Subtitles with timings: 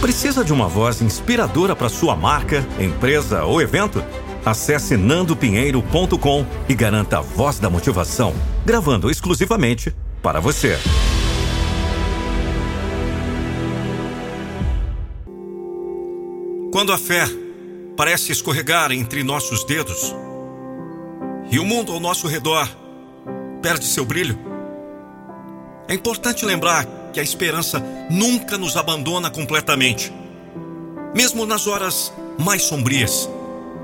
[0.00, 4.02] Precisa de uma voz inspiradora para sua marca, empresa ou evento?
[4.44, 8.32] Acesse nandopinheiro.com e garanta a voz da motivação,
[8.64, 9.92] gravando exclusivamente
[10.22, 10.78] para você.
[16.70, 17.24] Quando a fé
[17.96, 20.14] parece escorregar entre nossos dedos
[21.50, 22.68] e o mundo ao nosso redor
[23.60, 24.38] perde seu brilho,
[25.88, 30.12] é importante lembrar que a esperança nunca nos abandona completamente.
[31.14, 33.28] Mesmo nas horas mais sombrias,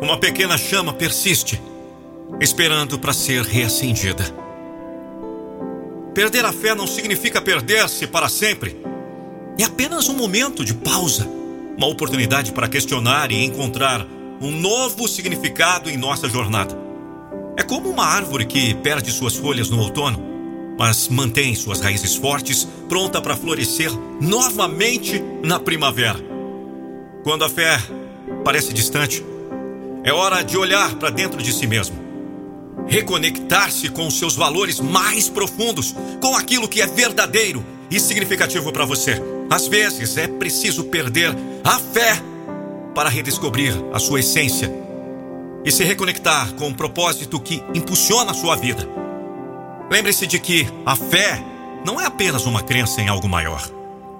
[0.00, 1.60] uma pequena chama persiste,
[2.40, 4.24] esperando para ser reacendida.
[6.14, 8.80] Perder a fé não significa perder-se para sempre.
[9.58, 11.28] É apenas um momento de pausa,
[11.76, 14.06] uma oportunidade para questionar e encontrar
[14.40, 16.76] um novo significado em nossa jornada.
[17.56, 20.29] É como uma árvore que perde suas folhas no outono
[20.80, 26.18] mas mantém suas raízes fortes, pronta para florescer novamente na primavera.
[27.22, 27.78] Quando a fé
[28.42, 29.22] parece distante,
[30.02, 31.98] é hora de olhar para dentro de si mesmo,
[32.86, 38.86] reconectar-se com os seus valores mais profundos, com aquilo que é verdadeiro e significativo para
[38.86, 39.20] você.
[39.50, 42.14] Às vezes é preciso perder a fé
[42.94, 44.72] para redescobrir a sua essência
[45.62, 49.09] e se reconectar com o propósito que impulsiona a sua vida.
[49.90, 51.42] Lembre-se de que a fé
[51.84, 53.68] não é apenas uma crença em algo maior,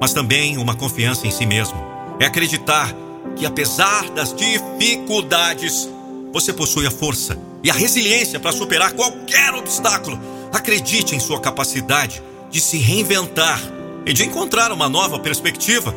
[0.00, 1.76] mas também uma confiança em si mesmo.
[2.18, 2.94] É acreditar
[3.36, 5.86] que, apesar das dificuldades,
[6.32, 10.18] você possui a força e a resiliência para superar qualquer obstáculo.
[10.54, 13.60] Acredite em sua capacidade de se reinventar
[14.06, 15.94] e de encontrar uma nova perspectiva.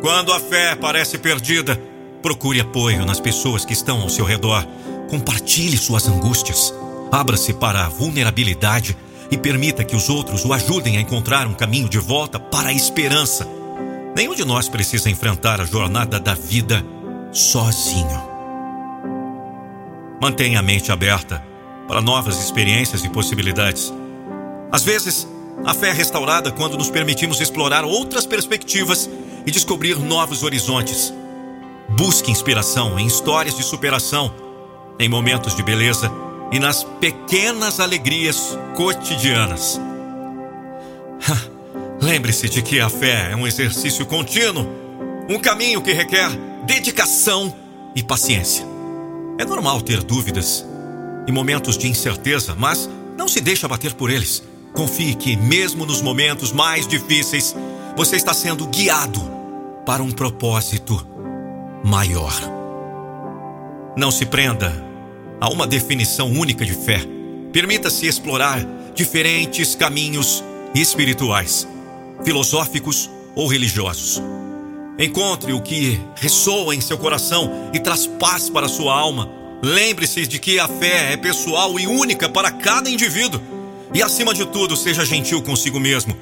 [0.00, 1.78] Quando a fé parece perdida,
[2.22, 4.66] procure apoio nas pessoas que estão ao seu redor.
[5.10, 6.72] Compartilhe suas angústias.
[7.14, 8.96] Abra-se para a vulnerabilidade
[9.30, 12.72] e permita que os outros o ajudem a encontrar um caminho de volta para a
[12.72, 13.46] esperança.
[14.16, 16.84] Nenhum de nós precisa enfrentar a jornada da vida
[17.30, 18.20] sozinho.
[20.20, 21.40] Mantenha a mente aberta
[21.86, 23.94] para novas experiências e possibilidades.
[24.72, 25.28] Às vezes,
[25.64, 29.08] a fé é restaurada quando nos permitimos explorar outras perspectivas
[29.46, 31.14] e descobrir novos horizontes.
[31.90, 34.34] Busque inspiração em histórias de superação,
[34.98, 36.23] em momentos de beleza
[36.54, 39.80] e nas pequenas alegrias cotidianas.
[42.00, 44.64] Lembre-se de que a fé é um exercício contínuo,
[45.28, 46.30] um caminho que requer
[46.64, 47.52] dedicação
[47.92, 48.64] e paciência.
[49.36, 50.64] É normal ter dúvidas
[51.26, 54.40] e momentos de incerteza, mas não se deixe abater por eles.
[54.72, 57.52] Confie que, mesmo nos momentos mais difíceis,
[57.96, 59.20] você está sendo guiado
[59.84, 61.04] para um propósito
[61.82, 62.32] maior.
[63.96, 64.83] Não se prenda
[65.44, 66.98] a uma definição única de fé.
[67.52, 70.42] Permita-se explorar diferentes caminhos
[70.74, 71.68] espirituais,
[72.24, 74.22] filosóficos ou religiosos.
[74.98, 79.28] Encontre o que ressoa em seu coração e traz paz para sua alma.
[79.62, 83.38] Lembre-se de que a fé é pessoal e única para cada indivíduo.
[83.92, 86.16] E acima de tudo, seja gentil consigo mesmo.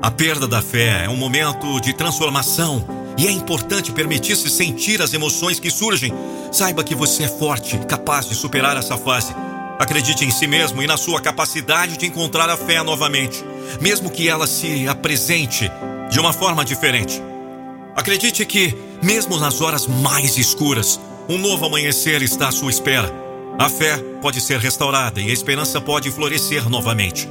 [0.00, 2.86] A perda da fé é um momento de transformação
[3.20, 6.10] e é importante permitir-se sentir as emoções que surgem.
[6.50, 9.34] Saiba que você é forte, capaz de superar essa fase.
[9.78, 13.44] Acredite em si mesmo e na sua capacidade de encontrar a fé novamente,
[13.78, 15.70] mesmo que ela se apresente
[16.10, 17.22] de uma forma diferente.
[17.94, 20.98] Acredite que, mesmo nas horas mais escuras,
[21.28, 23.12] um novo amanhecer está à sua espera.
[23.58, 27.28] A fé pode ser restaurada e a esperança pode florescer novamente.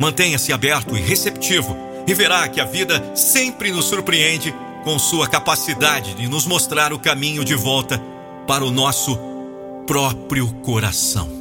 [0.00, 4.52] Mantenha-se aberto e receptivo e verá que a vida sempre nos surpreende
[4.84, 8.00] com sua capacidade de nos mostrar o caminho de volta
[8.46, 9.18] para o nosso
[9.86, 11.39] próprio coração.